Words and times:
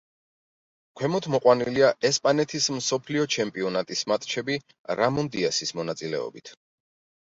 ქვემოთ 1.01 1.27
მოყვანილია 1.33 1.91
ესპანეთის 2.11 2.71
მსოფლიო 2.79 3.29
ჩემპიონატის 3.39 4.05
მატჩები 4.15 4.61
რამონ 5.05 5.35
დიასის 5.39 5.81
მონაწილეობით. 5.81 6.57